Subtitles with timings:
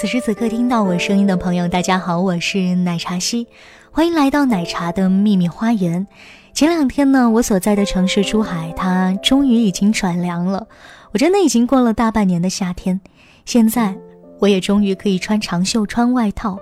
[0.00, 3.46] 此时此刻听到我声音的朋友，大家好，我是奶茶西，
[3.90, 6.06] 欢迎来到奶茶的秘密花园。
[6.54, 10.66] 前两天呢，我所在的城市珠海，它终于已经转凉了。
[11.12, 12.98] 我真的已经过了大半年的夏天，
[13.44, 13.94] 现在
[14.38, 16.58] 我也终于可以穿长袖、穿外套，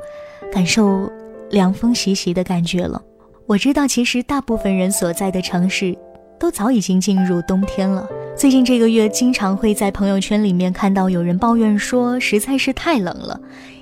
[0.52, 1.08] 感受
[1.48, 3.00] 凉风习习的感觉了。
[3.46, 5.96] 我知道，其实大部分人所在的城市，
[6.40, 8.04] 都早已经进入冬天了。
[8.38, 13.38] 最近这个月，经常会在朋友圈里面看到有人抱怨说实在是太冷了，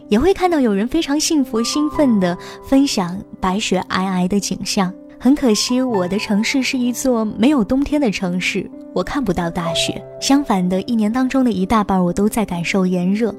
[0.09, 2.35] 也会看到有人非常幸福兴奋地
[2.67, 4.91] 分享白雪皑皑的景象。
[5.19, 10.03] 很可惜，我的城市是一座没有冬天的城市，我看不到大雪。
[10.23, 13.35] 相反的，一年当中的一大半我都在感受炎热，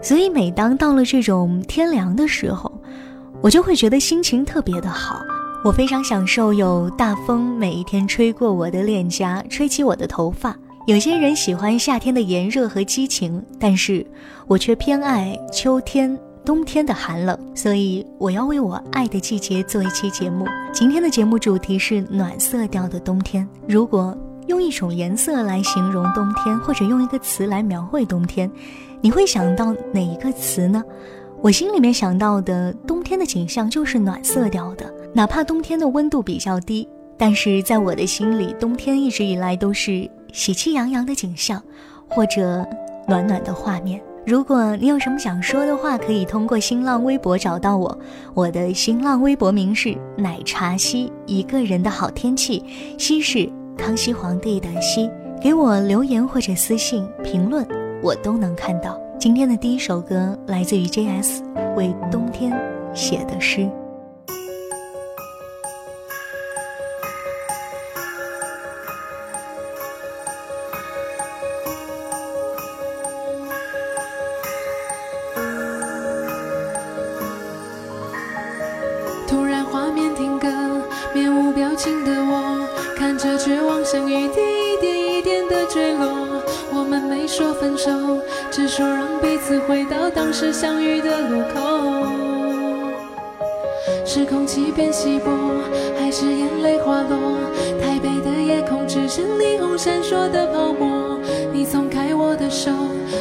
[0.00, 2.70] 所以每当到了这种天凉的时候，
[3.40, 5.20] 我就会觉得心情特别的好。
[5.64, 10.56] 我非常享受有大风每一天吹过我的脸颊，吹起我的头发。
[10.88, 14.04] 有些人喜欢夏天的炎热和激情，但是
[14.48, 17.38] 我却偏爱秋天、冬天的寒冷。
[17.54, 20.44] 所以我要为我爱的季节做一期节目。
[20.72, 23.48] 今天的节目主题是暖色调的冬天。
[23.68, 24.18] 如果
[24.48, 28.50] 用一种颜色来形容冬天，或者用一个词来描绘冬天，
[29.00, 30.82] 你会想到哪一个词呢？
[31.40, 34.92] 我心里面想到的冬天的景象就是暖色调的。
[35.14, 41.62] 哪怕冬天的温度比较低，但是在我的心里，冬天一直以来都是喜气洋洋的景象，
[42.08, 42.66] 或者
[43.06, 44.00] 暖暖的画面。
[44.24, 47.98] 如果你有什么想说的话，可以通过新浪微博找到我，
[48.32, 52.64] 我的新浪微博名是奶茶西，一个人的好天气，
[52.96, 53.46] 西是
[53.76, 55.10] 康熙皇帝的西，
[55.42, 57.66] 给我留言或者私信评论，
[58.02, 58.98] 我都能看到。
[59.18, 61.42] 今天的第一首歌来自于 J.S
[61.76, 62.52] 为冬天
[62.94, 63.70] 写的诗。
[81.82, 82.64] 轻的我
[82.96, 86.40] 看着绝望像雨滴一点一点的坠落
[86.72, 87.90] 我们没说分手
[88.52, 92.06] 只说让彼此回到当时相遇的路口。
[94.06, 95.32] 是空气变稀薄
[95.98, 97.18] 还是眼泪滑落
[97.80, 101.18] 台北的夜空只剩霓虹闪烁的泡沫。
[101.52, 102.70] 你松开我的手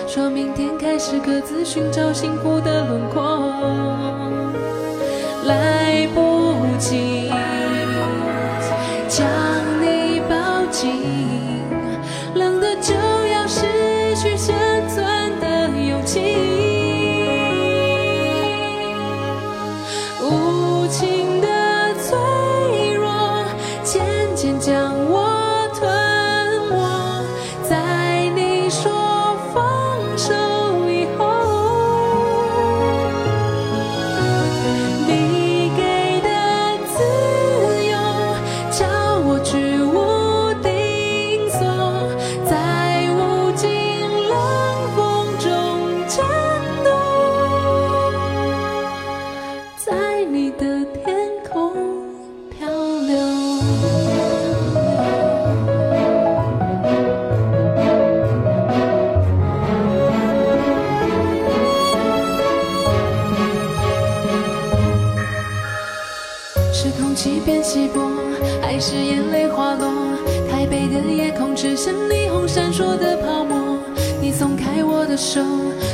[0.08, 4.21] 说明天开始各自寻找幸福的轮廓。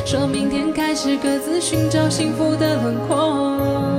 [0.06, 3.97] 说明天开始各自寻找幸福的轮廓。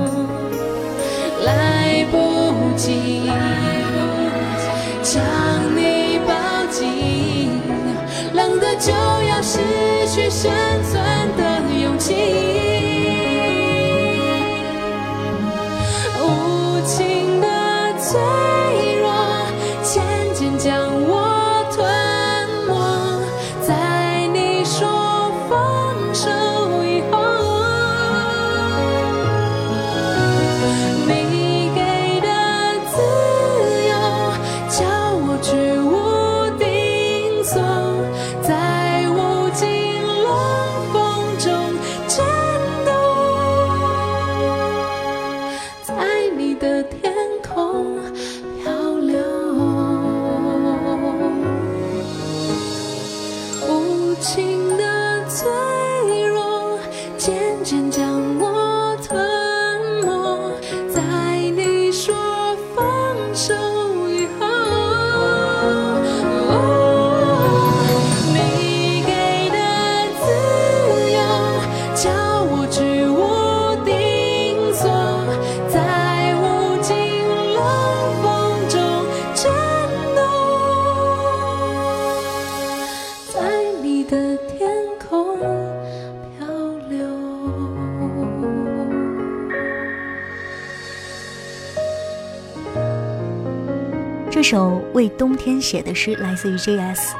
[94.99, 97.15] 为冬天写的诗来自于 J.S。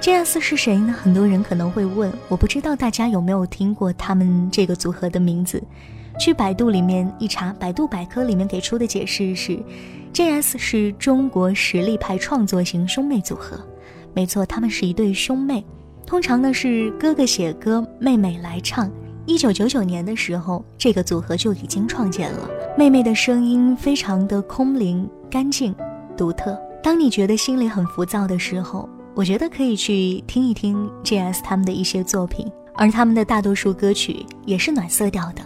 [0.00, 0.94] J.S 是谁呢？
[0.94, 5.62] 很多人可能会问，我不知道大家有没有听过他们这个组合的名字。
[6.18, 9.58] 去百度里面一查，百度百科里面给出的解释是
[10.14, 13.60] ，J.S 是中国实力派创作型兄妹组合。
[14.14, 15.62] 没错，他们是一对兄妹，
[16.06, 18.90] 通常呢是哥哥写歌，妹妹来唱。
[19.26, 22.48] 一九九九年的时候，这个组合就已经创建了。
[22.74, 25.74] 妹妹的声音非常的空灵、干净、
[26.16, 26.58] 独特。
[26.88, 35.42] 当你觉得心里很浮躁的时候，我觉得可以去听一听 J.S 他们的一些作品，而他们的大多数歌曲也是暖色调的。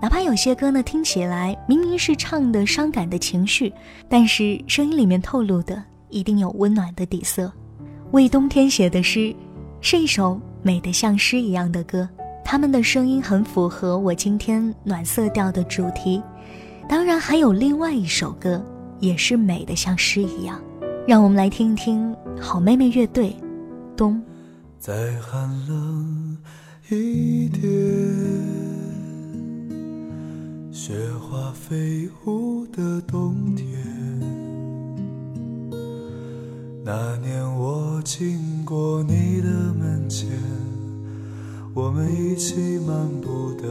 [0.00, 3.72] 哪怕有些歌呢，听起来明明是唱的伤感的情绪，
[4.08, 7.52] 但是声音里面透露的一定有温暖的底色。
[8.12, 9.34] 为冬天写的诗，
[9.80, 12.08] 是一首美得像诗一样的歌。
[12.44, 16.22] 他们的声音很符合我今天暖色调的主题。
[16.88, 18.64] 当然，还有另外一首歌，
[19.00, 20.60] 也是美得像诗一样。
[21.06, 23.28] 让我们来听一听好妹妹乐队
[23.96, 24.14] 《冬》。
[24.80, 26.36] 再寒冷
[26.90, 27.62] 一点，
[30.72, 33.68] 雪花飞舞的冬天。
[36.84, 40.28] 那年我经过你的门前，
[41.72, 43.68] 我们一起漫步的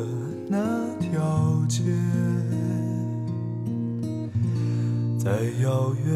[0.48, 0.58] 那
[1.02, 1.84] 条街，
[5.18, 6.16] 再遥远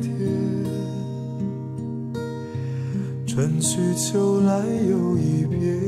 [3.71, 5.81] 春去秋来又一遍。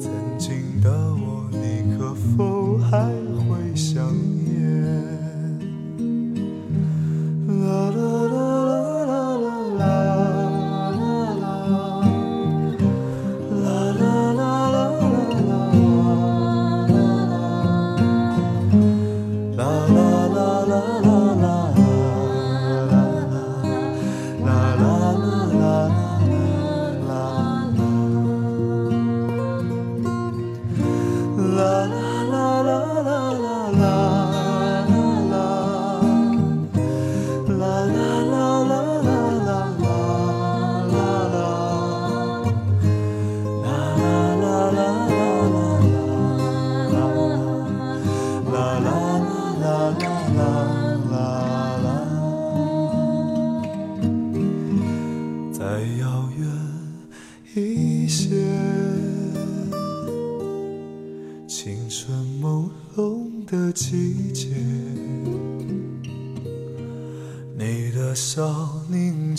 [0.00, 3.12] 曾经的我，你可否还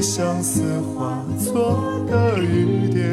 [0.00, 1.78] 相思化作
[2.08, 3.06] 的雨点？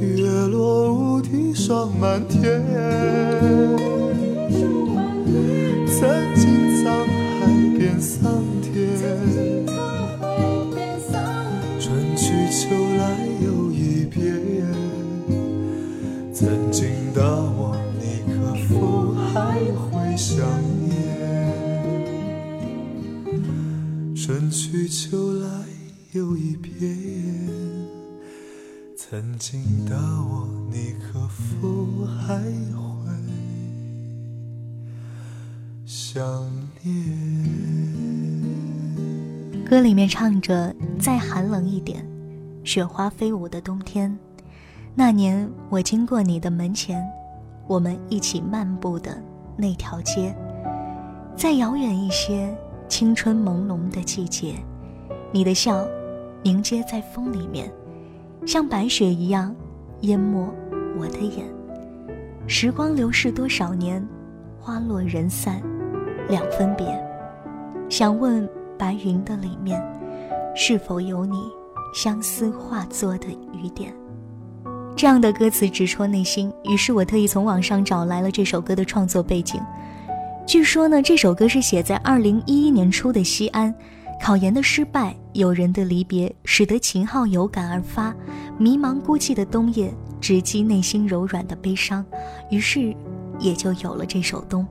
[0.00, 2.62] 月落乌啼霜满天，
[24.90, 25.48] 秋来
[26.14, 26.74] 又一遍。
[28.96, 33.12] 曾经的我，你可否还会
[35.86, 36.20] 想
[36.82, 36.92] 念？
[39.64, 42.04] 歌里面唱着：“再寒冷一点，
[42.64, 44.18] 雪花飞舞的冬天。”
[44.96, 47.00] 那年我经过你的门前，
[47.68, 49.22] 我们一起漫步的
[49.56, 50.34] 那条街。
[51.36, 52.52] 再遥远一些，
[52.88, 54.56] 青春朦胧的季节，
[55.32, 55.86] 你的笑
[56.42, 57.70] 凝结在风里面，
[58.46, 59.54] 像白雪一样
[60.00, 60.52] 淹没
[60.98, 61.44] 我的眼。
[62.46, 64.06] 时光流逝多少年，
[64.58, 65.62] 花落人散
[66.28, 66.86] 两分别。
[67.88, 69.80] 想问白云的里面，
[70.54, 71.36] 是否有你
[71.94, 73.94] 相思化作的雨点？
[74.96, 79.60] 这样的歌词直戳内心，于是我特意从网上找来了这首歌的创作背景。
[80.46, 83.72] 据说呢，这首歌是写在二零一一年初的西安，
[84.22, 88.14] 考研的失败，友人的离别，使得秦昊有感而发。
[88.58, 92.04] 迷茫孤寂的冬夜，直击内心柔软的悲伤，
[92.50, 92.94] 于是
[93.38, 94.62] 也就有了这首《冬》。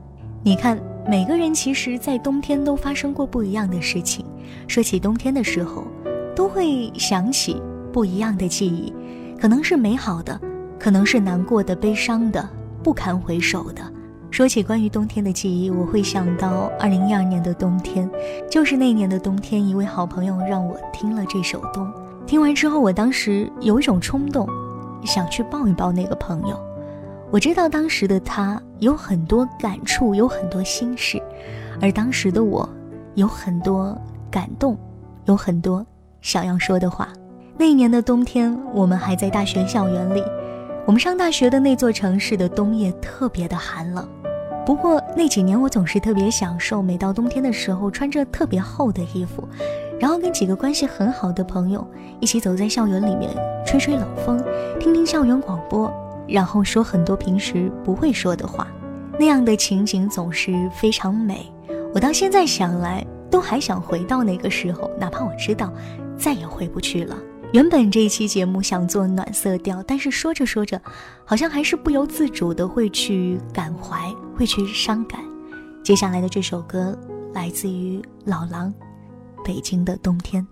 [0.44, 4.24] 你看，每个人其实，在冬天都发生过不一样的事情。
[4.68, 5.84] 说起冬天的时候，
[6.34, 7.60] 都会想起
[7.92, 8.92] 不一样的记忆。
[9.38, 10.40] 可能是美好的，
[10.78, 12.48] 可能是难过的、悲伤的、
[12.84, 13.82] 不堪回首的。
[14.30, 18.08] 说起关于冬天的记忆，我会想到二零一二年的冬天，
[18.48, 21.84] 就是那年的冬天，一位好朋友让我听了这首《冬》。
[22.26, 24.48] 听完之后，我当时有一种冲动，
[25.04, 26.58] 想去抱一抱那个朋友。
[27.32, 31.20] 我知道当时的他有很多感触，有很多心事，
[31.80, 32.68] 而当时的我
[33.16, 34.78] 有很多感动，
[35.24, 35.84] 有很多
[36.22, 37.08] 想要说的话。
[37.58, 40.22] 那一年的冬天，我们还在大学校园里。
[40.90, 44.08] 我们上大学的那座城市的冬夜特别的寒冷。
[44.66, 49.48] 不过那几年，我总是特别享受每到冬天的时候，穿着特别厚的衣服，
[50.00, 51.86] 然后跟几个关系很好的朋友
[52.18, 53.30] 一起走在校园里面，
[53.64, 54.42] 吹吹冷风，
[54.80, 55.88] 听听校园广播，
[56.26, 58.66] 然后说很多平时不会说的话。
[59.16, 61.46] 那样的情景总是非常美。
[61.94, 65.72] 我到现在想来，都还想回到那个时候，哪怕我知道
[66.18, 67.16] 再也回不去了。
[67.52, 70.80] 原本这一期节目想做暖色调，但是说着说着，
[71.24, 75.20] 好像还是不由自主的会去感怀，会去伤感。
[75.82, 76.96] 接下来的这首歌
[77.34, 78.72] 来自于老狼，
[79.44, 80.46] 《北京的冬天》。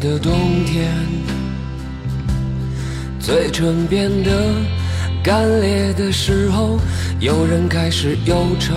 [0.00, 0.32] 的冬
[0.64, 0.88] 天
[3.20, 4.30] 嘴唇变得
[5.22, 6.76] 干裂的时候，
[7.20, 8.74] 有人开始忧愁，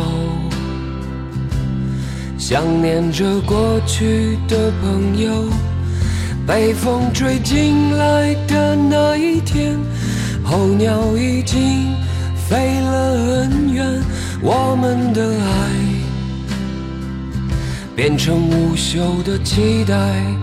[2.38, 5.50] 想念着过去的朋友。
[6.46, 9.76] 被风吹进来的那一天，
[10.44, 11.96] 候鸟已经
[12.36, 14.02] 飞了很远，
[14.42, 15.70] 我们的爱
[17.96, 20.43] 变成无休的期待。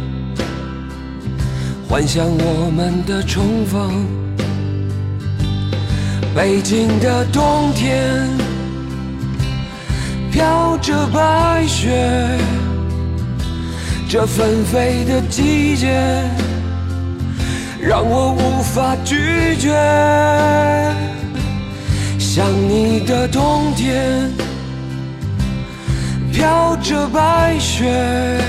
[1.91, 4.07] 幻想我们的重逢。
[6.33, 8.29] 北京的冬天
[10.31, 12.29] 飘着白雪，
[14.07, 16.23] 这纷飞的季节
[17.77, 19.75] 让我无法拒绝。
[22.17, 24.31] 想你的冬天
[26.31, 28.39] 飘着白雪，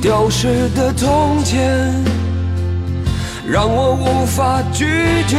[0.00, 2.18] 丢失的从前。
[3.50, 4.84] 让我无法拒
[5.26, 5.38] 绝。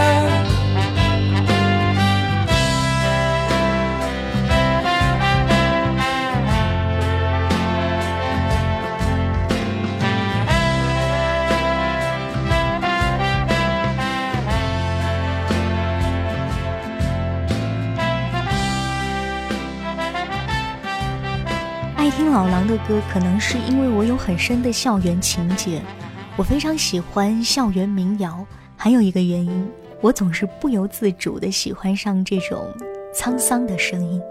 [22.21, 25.81] 听老狼的歌，可能是因为我有很深的校园情节，
[26.37, 28.45] 我非常喜欢校园民谣。
[28.77, 29.67] 还有一个原因，
[30.01, 32.71] 我总是不由自主的喜欢上这种
[33.11, 34.21] 沧桑的声音。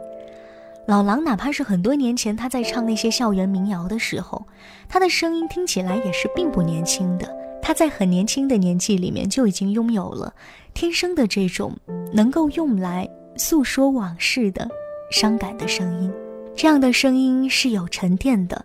[0.87, 4.46] 老狼哪怕是很多年前他在唱那些校园民谣的时候，
[4.88, 7.29] 他的声音听起来也是并不年轻的。
[7.61, 10.33] 他在很年轻的年纪里面就已经拥有了
[10.74, 11.76] 天生的这种
[12.12, 14.68] 能够用来诉说往事的
[15.11, 16.12] 伤感的声音。
[16.56, 18.64] 这样的声音是有沉淀的，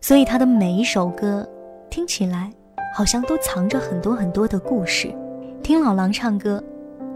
[0.00, 1.48] 所以他的每一首歌
[1.88, 2.50] 听起来
[2.94, 5.14] 好像都藏着很多很多的故事。
[5.62, 6.62] 听老狼唱歌，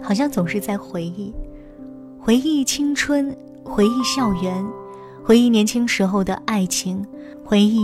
[0.03, 1.35] 好像总是在回忆，
[2.19, 4.65] 回忆青春，回忆校园，
[5.25, 7.05] 回忆年轻时候的爱情，
[7.45, 7.81] 回忆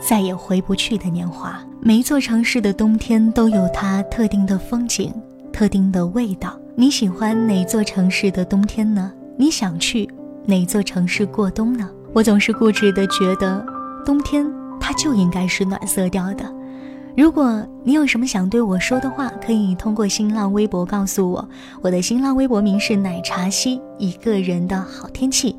[0.00, 1.60] 再也回不去的年华。
[1.80, 5.12] 每一座城市的冬天都有它特定的风景，
[5.52, 6.58] 特定的味道。
[6.76, 9.12] 你喜欢哪座城市的冬天呢？
[9.36, 10.08] 你想去？
[10.46, 11.88] 哪座城市过冬呢？
[12.12, 13.64] 我总是固执的觉得，
[14.04, 14.44] 冬天
[14.80, 16.44] 它就应该是暖色调的。
[17.16, 21.48] 如果你有什么想对我说的话，可以通过新浪微博告诉我。
[21.82, 25.54] 我的新浪微博名是奶茶西，一个人的好天气。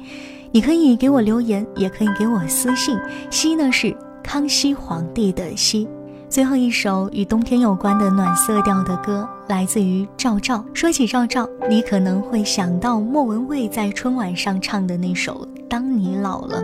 [0.51, 2.97] 你可以给我留言，也可以给我私信。
[3.29, 5.87] 西呢是康熙皇帝的西。
[6.31, 10.63] 最后一首与冬天有关的暖色调的歌，来自于赵照。
[10.73, 16.63] 说起赵照，你可能会想到莫文蔚在春晚上唱的那首《当你老了》，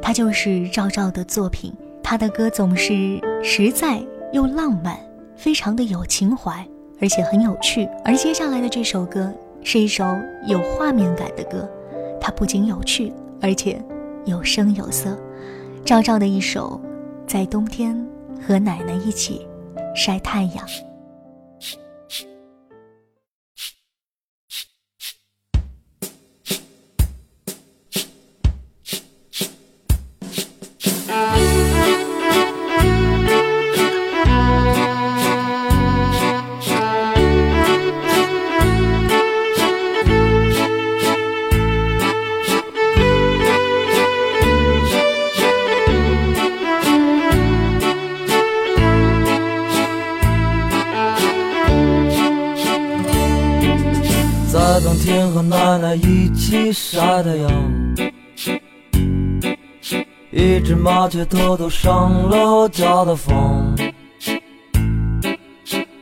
[0.00, 1.72] 它就是赵照的作品。
[2.04, 4.00] 他的歌总是实在
[4.32, 4.96] 又浪漫，
[5.34, 6.64] 非常的有情怀，
[7.00, 7.88] 而且很有趣。
[8.04, 9.28] 而接下来的这首歌
[9.64, 10.04] 是一首
[10.46, 11.68] 有画面感的歌，
[12.20, 13.82] 它不仅有趣，而且
[14.24, 15.18] 有声有色。
[15.84, 16.80] 赵照的一首
[17.28, 17.92] 《在冬天》。
[18.46, 19.46] 和奶奶一起
[19.94, 20.89] 晒太阳。
[61.10, 63.74] 却偷偷上楼叫的风，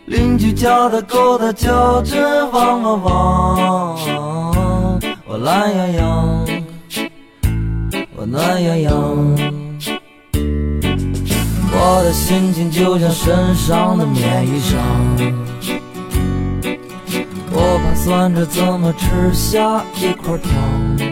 [0.05, 3.99] 邻居家的狗它叫着汪汪汪，
[5.27, 6.47] 我懒洋洋，
[8.17, 8.93] 我暖洋洋，
[11.73, 14.77] 我的心情就像身上的棉衣裳。
[17.51, 21.08] 我盘算着怎么吃下一块糖。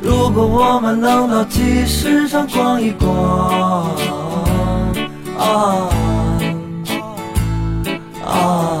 [0.00, 3.08] 如果我们能到集市上逛一逛，
[5.36, 5.88] 啊
[8.24, 8.80] 啊！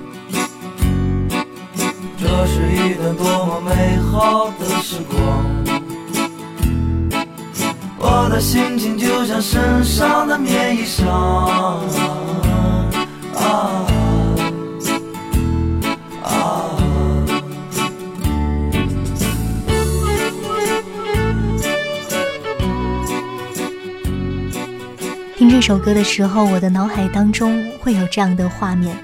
[2.43, 5.45] 这是一段多么美好的时光。
[7.99, 11.05] 我的心情就像身上的棉衣裳。
[13.35, 13.85] 啊
[16.23, 16.75] 啊！
[25.37, 28.97] 听这首歌的时候，我的脑海当中会有这样的画面：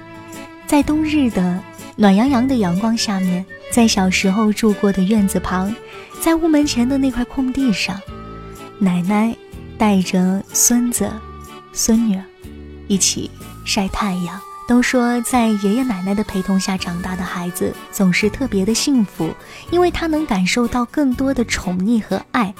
[0.66, 1.60] 在冬日的
[2.00, 5.74] 暖洋洋的阳光下面，在小时候住过的院子旁，
[6.20, 8.00] 在屋门前的那块空地上，
[8.78, 9.34] 奶奶
[9.76, 11.10] 带着孙子、
[11.72, 12.16] 孙女
[12.86, 13.28] 一起
[13.64, 14.40] 晒太阳。
[14.68, 19.34] 都说在爷爷奶奶的陪同下长大的孩子总是特别的幸福，
[19.72, 22.54] 因为他能感受到更多的宠溺和爱。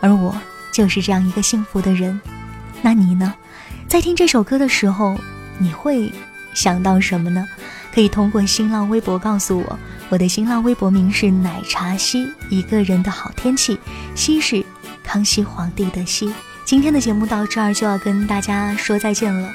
[0.00, 0.34] 而我
[0.72, 2.20] 就是这样一个幸福的人。
[2.82, 3.32] 那你呢？
[3.86, 5.16] 在听这首歌的时候，
[5.58, 6.12] 你会
[6.54, 7.46] 想到什么呢？
[7.94, 9.78] 可以通过新浪微博告诉我，
[10.08, 13.78] 我的新浪微博名是奶茶西，一个人的好天气，
[14.16, 14.64] 西是
[15.04, 16.34] 康熙皇帝的西。
[16.64, 19.48] 今天的节目到这儿就要跟大家说再见了，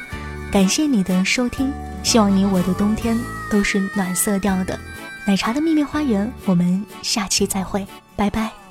[0.50, 1.70] 感谢你的收听，
[2.02, 3.20] 希望你我的冬天
[3.52, 4.80] 都是暖色调的。
[5.26, 8.69] 奶茶的秘密花园，我们下期再会，拜拜。